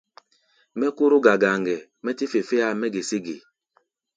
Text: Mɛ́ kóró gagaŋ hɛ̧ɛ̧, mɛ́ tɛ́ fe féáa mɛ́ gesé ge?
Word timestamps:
Mɛ́ 0.77 0.89
kóró 0.97 1.17
gagaŋ 1.25 1.55
hɛ̧ɛ̧, 1.67 1.87
mɛ́ 2.03 2.13
tɛ́ 2.17 2.29
fe 2.31 2.39
féáa 2.49 2.77
mɛ́ 2.79 2.89
gesé 2.93 3.17
ge? 3.25 3.35